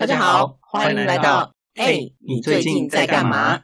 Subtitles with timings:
[0.00, 3.60] 大家好，欢迎来到哎，你最近在干嘛？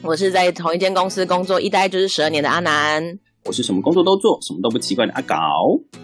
[0.00, 5.36] 我是在同一间公司工作一待就是十二年的阿南，我是什么工作都做，什么都不奇怪的阿搞，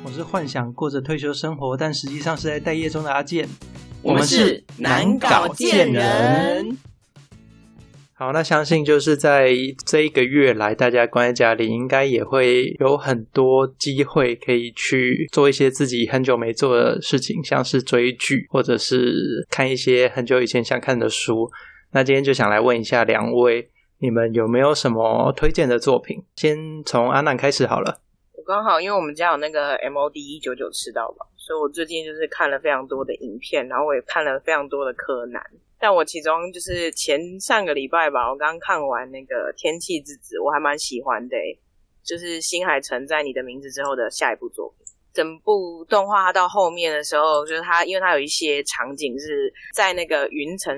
[0.04, 3.48] 我是幻想过着退休生活，但实际上是在待业中的阿健。
[4.02, 6.76] 我们是难搞贱人。
[8.22, 9.50] 好，那相信就是在
[9.84, 21.50] 这一个月来，大家关在家里，应该也会有很多机会可以去做一些自己很久没做的事情，像是追剧，或者是看一些很久以前想看的书。
[21.90, 26.22] 那今天就想来问一下两位，你们有没有什么推荐的作品？
[26.36, 27.98] 先从阿南开始好了。
[28.36, 35.42] 我刚好因为我们家有那个 MOD 一九九吃到吧，我最近就是看了非常多的影片，然后我也看了非常多的柯南。
[35.78, 41.36] 但我其中就是前上个礼拜吧，我刚看完那个《天气之子》，我还蛮喜欢的，
[42.04, 44.86] 就是新海诚在你的名字之后的下一部作品。
[45.12, 50.74] 整部动画到后面的时候，就是它，因为它有一些场景是在那个云层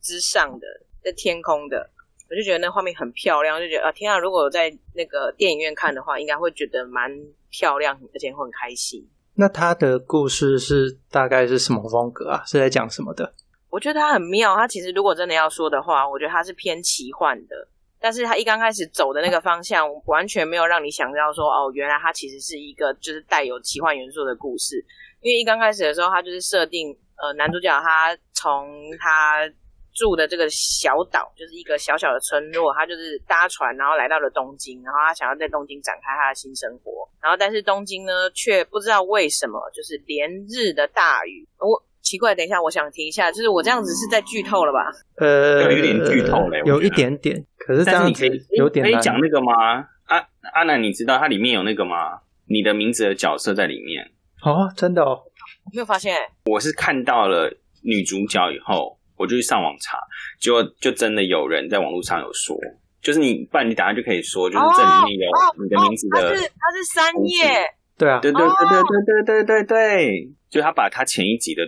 [0.00, 0.66] 之上的，
[1.02, 1.90] 在天空的，
[2.30, 4.18] 我就觉得那画面很漂亮，就觉得啊，天啊！
[4.18, 7.10] 如果在那个电影院看的话，应该会觉得蛮
[7.50, 9.06] 漂亮，而且会很开心。
[9.36, 12.42] 那他的故事是大概是什么风格啊？
[12.46, 13.32] 是在讲什么的？
[13.68, 17.68] 我觉得他很妙，他其实如果真的要说的话，我觉得他是偏奇幻的，
[18.00, 24.82] 但是他一刚开始走的那个方向，完全没有让你想到说，哦，原来他其实是一个就是带有奇幻元素的故事。
[25.20, 28.66] 因为一刚开始的时候，他就是设定，呃，男主角他从
[28.98, 29.40] 他
[29.96, 41.82] 住的这个小岛，就是一个小小的村落，他就是搭船，然后来到了东京，然后他想要在东京展开他的新生活，然后但是东京呢，却不知道为什么就是连日的大雨，我。
[42.02, 44.78] 奇怪，等一下，我想听一下，就是我这样子是在剧透了吧？
[45.16, 47.44] 呃，有一点剧透嘞，有一点点。
[47.58, 48.24] 可是这样子
[48.56, 49.52] 有点可以讲那个吗？
[50.04, 52.20] 阿阿南，你知道它里面有那个吗？
[52.48, 54.08] 你的名字的角色在里面
[54.44, 55.24] 哦，真的哦，
[55.74, 56.16] 没有发现。
[56.44, 59.98] 我是看到了女主角以后，我就去上网查，
[60.40, 62.56] 结果就真的有人在网络上有说，
[63.00, 67.60] 就是你，不然你等下就可以说，就是这里面有你的名字的，他是他是三叶，
[67.98, 71.62] 对啊，对对对对对对对对对，就他把他前一集的。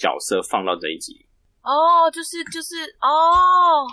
[0.00, 1.26] 角色放到这一集
[1.60, 3.84] 哦，就是就是哦，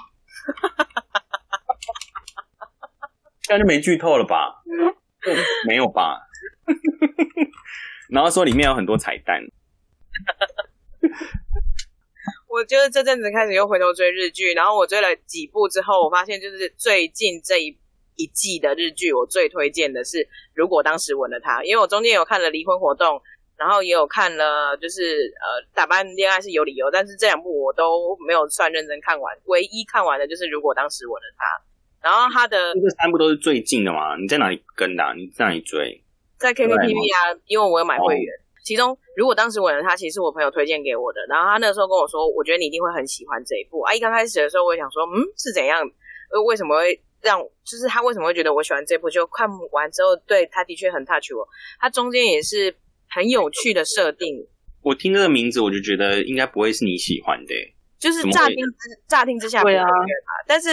[3.42, 4.64] 这样就没剧透了吧？
[5.68, 6.18] 没有吧？
[8.10, 9.42] 然后说里面有很多彩蛋。
[12.58, 17.78] 我就是这阵子开始又回头追日剧，然后我追了几部之后，我发现就是最近这一
[18.16, 20.18] 一季的日剧，我最推荐的是
[20.56, 23.18] 《如果当时吻了他》，因为我中间有看了《离婚活动》。
[23.58, 29.36] 然后也有看了，就是呃，打扮恋爱是有理由，但是这两部我都没有算认真看完。
[29.46, 34.16] 唯一看完的就是如果当时吻了他，然后他的这三部都是最近的嘛？
[34.16, 35.04] 你在哪里跟的？
[35.18, 36.04] 你在哪里追？
[36.38, 38.32] 在 K K T V 啊，因为我有买会员。
[38.68, 41.26] 其中如果当时吻了他，其实是我朋友推荐给我的。
[41.30, 43.94] 然后他那时候跟我说，我觉得你一定会很喜欢这一部啊。
[43.94, 45.80] 一刚开始的时候，我也想说，嗯，是怎样？
[46.34, 47.40] 呃，为什么会让？
[47.40, 49.10] 就是他为什么会觉得我喜欢这部？
[49.10, 51.48] 就看完之后，对他的确很 touch 我。
[51.80, 52.76] 他中间也是。
[53.10, 54.46] 很有趣的设定，
[54.82, 57.56] 我听这个名字我就觉得应该不会是你喜欢的，
[58.00, 59.88] 就是乍听之乍听之下对啊，
[60.46, 60.70] 但是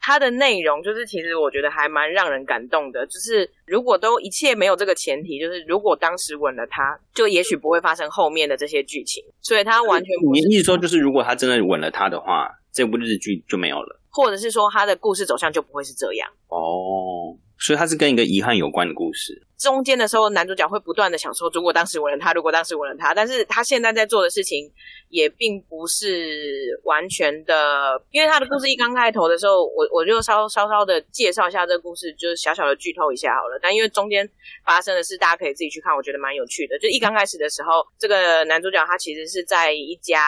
[0.00, 17.36] 它的内容就是其实我觉得还蛮让人感动的，就是如果都一切没有这个前提，就是如果当时吻了他，就也许不会发生后面的这些剧情，所以他完全你意思说就是如果他真的吻了他的话，这部日剧就没有了，或者是说他的故事走向就不会是这样哦。
[17.58, 19.42] 所以它是跟一个遗憾有关的故事。
[19.58, 24.70] 中间的时候，男主角会不断的想说，如果当时吻了他，如果当时吻了他，但是他现在在做的事情
[25.08, 33.58] 也并不是完全的，因为他的故事一刚开头的时候，我我就稍稍稍的介绍一下这个故事，就是小小的剧透一下好了。
[33.60, 34.28] 但因为中间
[34.64, 36.78] 发生的事，大家可以自己去看，我觉得蛮有趣的。
[36.78, 40.20] 就一刚开始的时候，这个男主角他其实是在一家。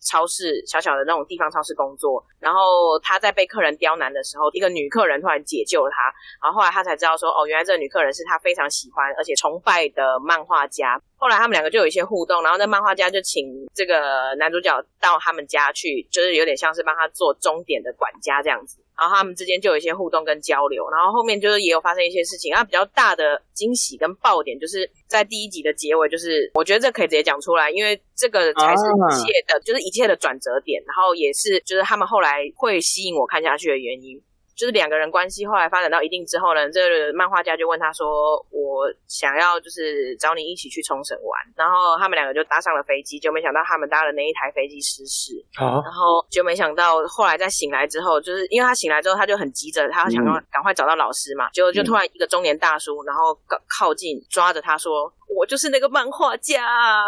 [0.00, 11.00] 超市小小的那种地方超市工作，然后他在被客人刁难的时候，一个女客人突然解救了他，然后后来他才知道说，哦，原来这个女客人是他非常喜欢而且崇拜的漫画家。
[11.18, 13.44] 后来他们两个就有一些互动，然后那漫画家就请
[13.74, 18.78] 这个男主角到他们家去，就是有点像是帮他做终点的管家这样子。
[18.96, 22.52] 然后他们之间就有一些互动跟交流，然后后面就是也有发生一些事情。
[22.54, 34.20] 啊，比较大的惊喜跟爆点就是在第一集的结尾，就是我觉得这可以直接讲出来，因为这个才是一切的，就是一切的转折点，然后也是就是他们后来会吸引我看下去的原因。
[34.58, 45.32] 就是两个人关系后来发展到一定之后呢，这个漫画家就问他说：“我想要就是找你一起去冲绳玩。”然后他们两个就搭上了飞机，就没想到他们搭的那一台飞机失事。
[45.56, 51.48] 然后就没想到后来在醒来之后，就是因为他醒来之后他就很急着，他想要赶快找到老师嘛。
[51.50, 57.06] 结果就突然一个中年大叔，然后靠靠近抓着他说：“我就是那个漫画家。”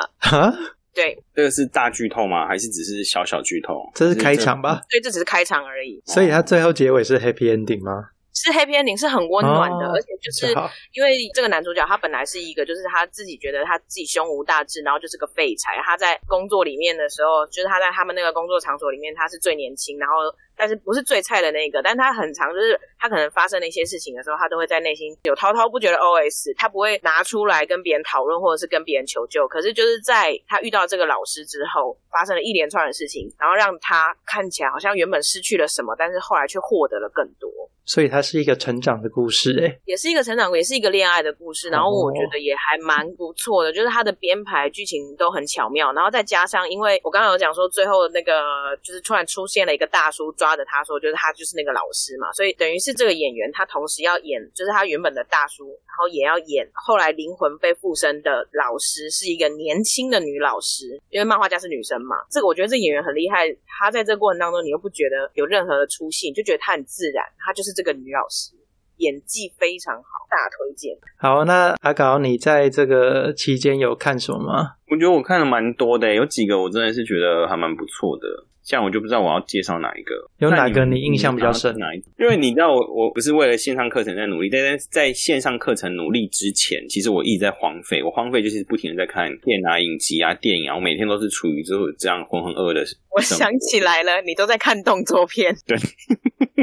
[0.94, 2.46] 对，这个是大剧透吗？
[2.46, 3.90] 还是只是小小剧透？
[3.94, 4.82] 这是开场吧？
[4.90, 6.02] 所以这只是开场而已。
[6.04, 8.10] 所以它最后结尾是 happy ending 吗？
[8.32, 10.46] 是 happy ending，是很温暖的，哦而且就是
[10.92, 15.80] 因为这个男主角他本来是一个，就是他自己觉得他自己胸无大志，然后就是个废柴。
[15.84, 20.14] 他在工作里面的时候，就是他在他们那个工作场所里面，他是最年轻，然后
[20.56, 29.48] 但是不是最菜的那个，但他很长就是他可能发生了一些事情的时候，他都会在内心有滔滔不绝的 OS，他不会拿出来跟别人讨论或者是跟别人求救。
[29.48, 37.50] 可是就是在他遇到这个老师之后，发生了一连串的事情，然后让他看起来好像原本失去了什么，但是后来却获得了更多。
[37.90, 48.32] 所以它是一个成长的故事、欸，也是一个成长，也是一个恋爱的故事，然后我觉得也还蛮不错的，就是它的编排剧情都很巧妙，然后再加上，因为我刚刚有讲说最后那个
[48.80, 68.60] 就是突然出现了一个大叔抓着他说，就是他就是那个老师嘛，所以等于是这个演员他同时要演就是他原本的大叔，然后也要演后来灵魂被附身的老师，是一个年轻的女老师，因为漫画家是女生嘛，这个我觉得这演员很厉害，她在这个过程当中你又不觉得有任何的出戏，你就觉得她很自然，她就是这个女老师。
[69.00, 70.94] 演技非常好，大推荐。
[71.16, 74.72] 好，那阿搞，你在这个期间有看什么吗？
[74.90, 78.28] 我觉得我看了蛮多的，有几个我真的是觉得还蛮不错的。
[78.62, 82.06] 像我就不知道我要介绍哪一个，有哪个你印象比较深哪一个？
[82.18, 88.02] 因为你知道我我不是为了线上课程在努力，但是在线上课程努力之前，其实我一直在荒废。
[88.04, 92.84] 我荒废就是不停的在看片啊、影集啊、电影啊，我每天都是处于就是这样浑浑噩噩的。
[93.16, 95.56] 我想起来了，你都在看动作片，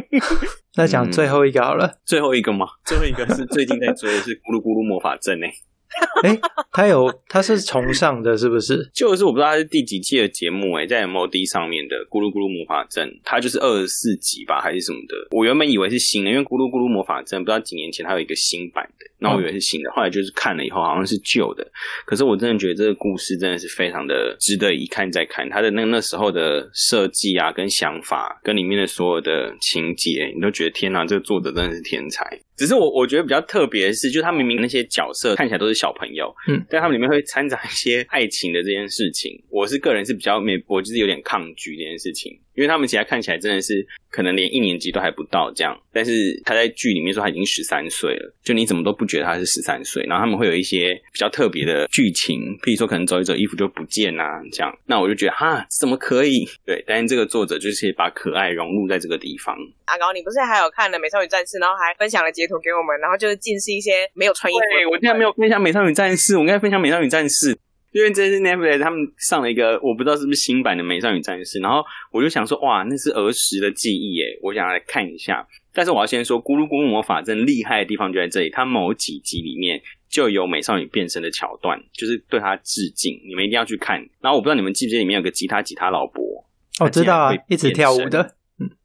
[0.78, 2.00] 那讲最后一个好了。
[2.06, 2.68] 最后一个吗？
[2.86, 5.52] 最后一个是最近在追的是《咕噜咕噜魔法阵》诶。
[6.24, 6.40] 哎、
[6.72, 8.90] 他有他是重上的，是不是？
[8.94, 15.16] 就是我不知道他是第几季的节目诶、在 MOD 上面的《咕噜咕噜魔法阵》，它就是二十四集吧，还是什么的。
[15.32, 21.66] 我原本以为是新的，因为《咕噜咕噜魔法阵》不知道几年前它有一个新版的，那我以为是新的，后来就是看了以后好像是旧的。
[22.06, 32.40] 可是我真的觉得这个故事真的是非常的值得一看再看，它的那那时候的设计啊，跟想法，跟里面的所有的情节，你都觉得天哪，这个作者真的是天才。
[32.57, 39.31] 只是我我觉得比较特别的是，就他明明那些角色看起来都是小朋友，嗯，但他们里面会掺杂一些爱情的这件事情。
[39.50, 46.12] 我是个人是比较没，我就是有点抗拒这件事情，因为他们其实看起来真的是可能连一年级都还不到这样，但是
[46.44, 50.04] 他在剧里面说他已经十三岁了，就你怎么都不觉得他是十三岁。
[50.07, 56.50] 然后他们会有一些比较特别的剧情，譬如说可能走一走衣服就不见啊这样，那我就觉得哈怎么可以？
[56.65, 59.56] 对，但是这个作者就是把可爱融入在这个地方。
[59.86, 64.59] 阿高，你不是还有看了《美少女战士》，然后还分享了截图给我们，然后就是尽是一些没有穿衣服。
[64.74, 67.54] 对，我竟然没有分享《美少女战士》，我应该分享《美少女战士》，
[67.98, 75.44] 因为这是 Netflix 他们上了一个我不知道是不是新版的《美少女战士》，然后我就想说，哇，那是儿时的记忆耶，我想来看一下。
[75.74, 83.98] 但是我要先说，《咕噜咕噜魔法阵》厉害的地方就在这里，它某几集里面就有美少女变身的桥段，就是对它致敬，你们一定要去看。
[84.22, 86.24] 然后我不知道你们记不记得里面有个吉他吉他老伯，
[86.82, 88.36] 我知道啊一直跳舞的。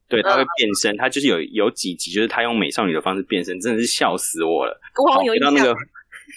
[0.09, 4.79] 对，他会嗯变身，他就是有有几集，就是他用美少女的方式变身，真的是笑死我了。
[5.03, 5.75] 我好像有印象那个，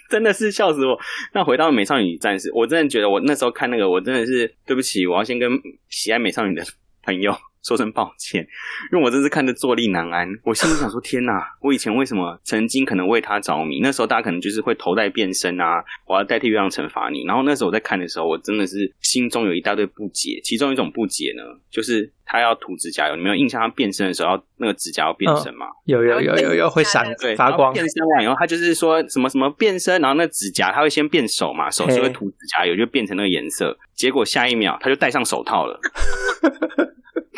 [0.10, 0.98] 真的是笑死我。
[1.34, 5.52] 那回到美少女战士，我真的觉得我那时候看那个，我真的是对不起，我要先跟
[5.90, 6.64] 喜爱美少女的
[7.04, 8.48] 朋友说声抱歉，
[8.92, 10.30] 因为我真是看得坐立难安。
[10.44, 13.80] 我心里想说，天哪，我以前为什么曾经可能为他着迷？
[13.82, 17.26] 那时候大家可能就是会头戴变身啊，我要代替月亮惩罚你。
[17.26, 20.40] 然后那时候我在看的时候，我真的是心中有一大堆不解。
[20.44, 25.66] 其中一种不解呢，就是他要涂指甲油，你没有印象他变身的时候要那个指甲要变身吗？
[25.86, 33.76] 有有有有有会闪对，发光变身完以后，他就是说什么什么变身，然后那指甲他会先变手嘛，手是会嘿涂指甲油，就变成那个颜色。
[33.96, 35.80] 结果下一秒他就戴上手套了。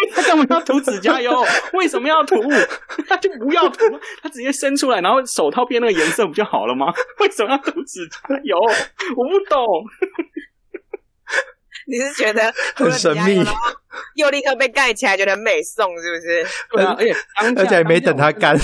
[0.15, 1.45] 他干嘛要涂指甲油？
[1.73, 2.35] 为什么要涂？
[3.07, 3.85] 他就不要涂，
[4.21, 6.93] 他直接伸出来，然后手套变那个颜色不就好了吗？
[7.19, 8.57] 为什么要涂指甲油？
[9.15, 9.65] 我不懂。
[11.89, 13.41] 你是觉得很神秘
[14.15, 16.45] 又立刻被盖起来，觉得很美颂，是不是？
[16.71, 17.15] 对啊，而且
[17.61, 18.57] 而且还没等它干。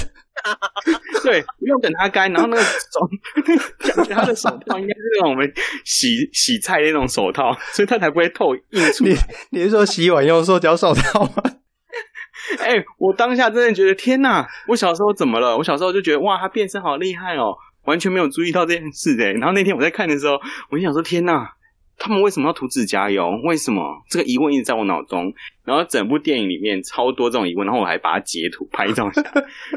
[1.24, 5.52] 对，不用等它干，然后那个手，感觉他的手套应该是那种我们
[5.86, 9.22] 洗洗菜的那种手套，所以它才不会透印出你来。
[9.52, 11.44] 你是说洗碗用塑胶手套吗？
[12.60, 14.46] 哎、我当下真的觉得天哪！
[14.68, 15.58] 我小时候怎么了？
[15.58, 19.32] 我小时候就觉得哇，他变身好厉害哦，完全没有注意到这件事哎。
[19.34, 20.34] 然后那天我在看的时候，
[20.70, 21.50] 我就想说天哪，
[21.98, 23.30] 他们为什么要涂指甲油？
[23.44, 24.04] 为什么？
[24.10, 25.34] 这个疑问一直在我脑中。
[25.64, 29.32] 然后整部电影里面超多这种疑问，然后我还把它截图拍照下来。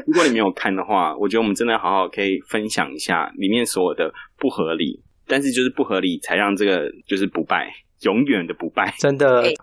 [0.05, 7.71] 如果你没有看的话，我觉得我们真的好好可以分享一下里面所有的不合理，但是就是不合理才让这个就是不败，
[8.01, 8.93] 永远的不败。
[8.97, 9.53] 真的哎。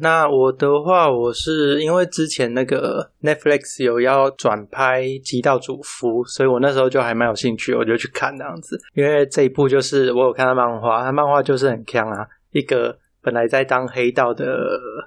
[0.00, 8.78] 那我的话，我是因为之前那个 Netflix 有要转拍《极道主夫》，所以我那时候就还蛮有兴趣，我就去看这样子。
[8.94, 14.44] 因为这一部就是我有看到漫画，它漫画就是很强啊，一个本来在当黑道的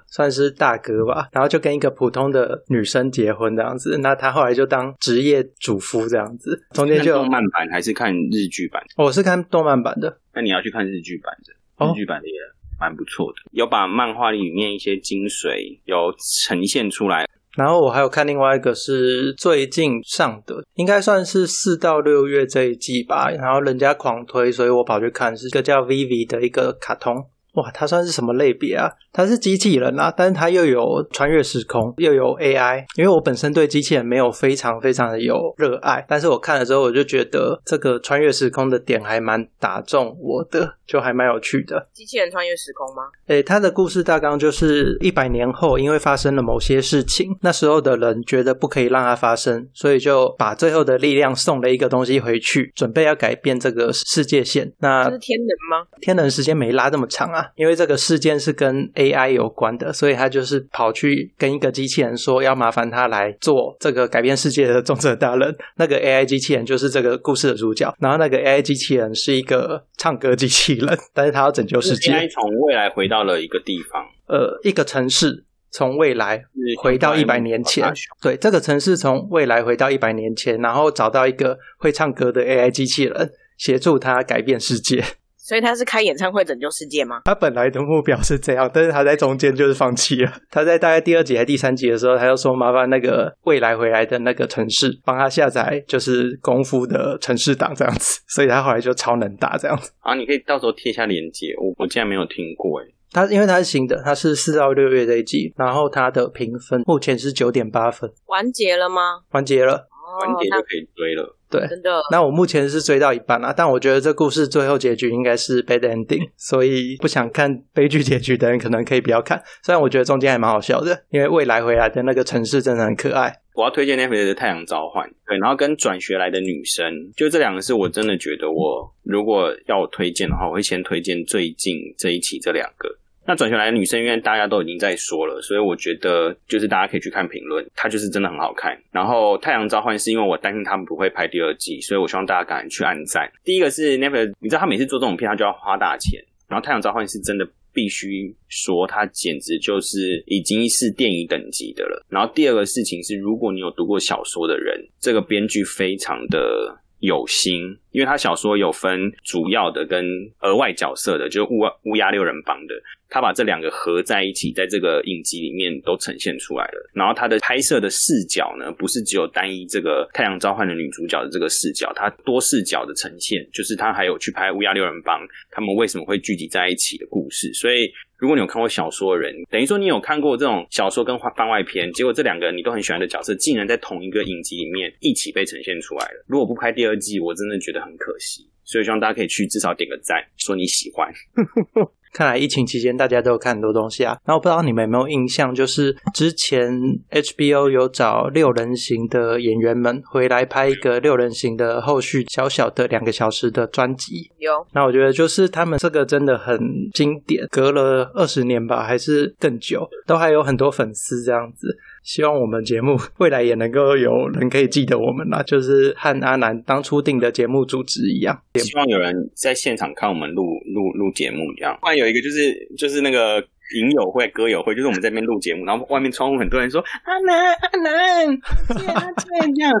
[0.08, 3.96] 算是大哥吧，然后就跟一个普通的女生结婚这样子。
[4.02, 8.82] 那他后来就当职业主夫这样子，中间就看动漫版还是看日剧版？
[8.96, 10.18] 我是看动漫版的。
[10.34, 11.32] 那你要去看日剧版
[11.76, 12.34] 哦的，日剧版的也
[12.80, 16.12] 蛮不错的，有把漫画里面一些精髓有
[16.46, 17.26] 呈现出来。
[17.56, 23.28] 然后我还有看另外一个是最近上的，应该算是四到六月这一季吧。
[23.28, 27.14] 然后人家狂推，所以我跑去看，是一个叫 Vivi 的一个卡通。
[27.54, 28.90] 哇，它算是什么类别啊？
[29.12, 32.84] 它是机器人啊，但是它又有穿越时空，又有 AI。
[32.96, 41.88] 因为我本身对机器人没有非常非常的有热爱，但是我看了之后，我就觉得这个穿越时空的点还蛮打中我的，就还蛮有趣的。
[41.92, 43.02] 机器人穿越时空吗？
[43.26, 54.72] 诶，它的故事大纲就是一百年后，因为发生了某些事情，那时候的人觉得不可以让它发生，所以就把最后的力量送了一个东西回去，准备要改变这个世界线。
[54.78, 55.86] 那这是天能吗？
[56.00, 65.54] 天能时间没拉这么长啊，因为这个事件是跟 AI 有关的，所以他就是跑去跟一个机器人说，要麻烦他来做这个改变世界的重责大人。
[65.76, 72.12] 那个 AI 机器人就是这个故事的主角，然后那个 AI 机器人是一个唱歌机器人， 但是他要拯救世界。
[72.12, 76.42] AI 从未来回到了一个地方，呃，一个城市从未来
[76.82, 85.04] 回到一百年前，对，这个城市从未来回到一百年前，然后找到一个会唱歌的 AI 机器人，协助他改变世界。
[85.50, 87.22] 所以他是开演唱会拯救世界吗？
[87.24, 90.32] 他本来的目标是这样，但是他在中间就是放弃了。
[90.48, 99.90] 他在大概第二集还第三集的时候，他就说麻烦那个未来回来的那个城市帮他下载，就是功夫的城市档这样子，所以他后来就超能打这样子。
[100.02, 102.86] 啊，你可以到时候贴一下链接，我我竟然没有听过哎。
[103.12, 109.02] 他因为他是新的，他是四到六月这一季，然后他的评分目前是九点八分，完结了吗？
[109.32, 109.88] 完结了。
[110.18, 111.36] 完结就可以追了。
[111.50, 119.42] 对，真的那我目前是追到一半啦，但我觉得这故事最后结局应该是 bad ending， 所以不想看悲剧结局的人可能可以不要看。
[119.62, 123.34] 虽然我觉得中间还蛮好笑的，因为未来回来的那个城市真的很可爱。
[123.54, 132.88] 我要推荐 Netflix 的《太阳召唤》，对，然后跟转学来的女生，就这两个是我真的觉得我如果要我推荐的话，我会先推荐最近这一期这两个。
[133.26, 138.76] 那转学来的女生，因为大家都已经在说了，所以我觉得就是大家可以去看评论，它就是真的很好看。
[138.90, 143.30] 然后《太阳召唤》是因为我担心他们不会拍第二季，所以我希望大家赶紧去按赞。
[143.44, 152.04] 第一个是 Netflix，你知道他每次做这种片，他就要花大钱，然后《太阳召唤》是真的必须说，它简直就是已经是电影等级的了。
[152.08, 160.04] 然后第二个事情是，如果你有读过小说的人，这个编剧非常的有心，因为他小说有分主要的跟
[160.40, 162.74] 额外角色的，就乌乌鸦六人帮的，
[163.08, 166.90] 他把这两个合在一起，在这个影集里面都呈现出来了。
[166.94, 175.20] 然后他的拍摄的视角呢，不是只有单一这个太阳召唤的女主角的这个视角，他多视角的呈现，就是他还有去拍乌鸦六人帮
[175.50, 177.52] 他们为什么会聚集在一起的故事。
[177.54, 186.24] 所以，如果你有看过小说的人，等于说你有看过这种小说跟番外篇，结果这两个你都很喜欢的角色，竟然在同一个影集里面一起被呈现出来了。
[186.26, 188.50] 如果不拍第二季，我真的觉得很可惜。
[188.64, 191.12] 所以希望大家可以去至少点个赞，说你喜欢。
[192.12, 194.16] 看来疫情期间大家都有看很多东西啊。
[194.26, 196.72] 那我不知道你们有没有印象，就是之前
[197.10, 204.30] HBO 有找六人行的演员们回来拍一个六人行的后续小小的两个小时的专辑。
[204.38, 206.58] 有那我觉得就是他们这个真的很
[206.92, 211.76] 经典，隔了二十年吧，还是更久，都还有很多粉丝这样子。
[212.02, 218.40] 希望我们节目未来也能够有人可以记得我们啦，就是和阿南当初定的节目主旨一样。
[218.54, 220.42] 希望有人在现场看我们录
[220.74, 221.78] 录录节目这样。
[222.00, 223.38] 有一个就是就是那个
[223.76, 229.14] 影友会、歌友会，就是我们在那边录节目，然后外面窗户很多人说阿南阿南，这样
[229.54, 229.72] 这样。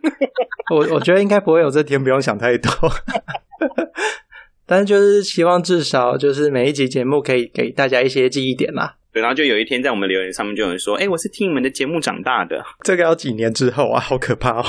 [0.70, 2.70] 我我觉得应该不会有这天，不用想太多。
[4.66, 8.96] 但是就是希望至少就是每一集节目可以给大家一些记忆点啦。
[9.12, 12.64] 对，然后就有一天在我们留言上面就有人说，哎、我是听你们的节目长大的。
[12.82, 14.64] 这个要几年之后啊，好可怕哦！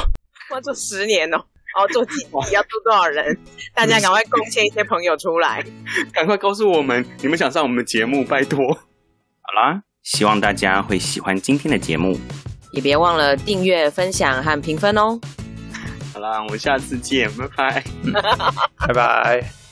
[0.51, 3.37] 要做十年哦，哦，做几集要做多少人？
[3.75, 5.63] 大家赶快贡献一些朋友出来。
[6.13, 8.73] 赶快告诉我们你们想上我们的节目，拜托。
[8.73, 12.17] 好啦，希望大家会喜欢今天的节目。
[12.71, 15.19] 也别忘了订阅、分享和评分哦。
[16.13, 17.83] 好啦，我们下次见，拜拜。
[18.87, 19.64] 拜拜。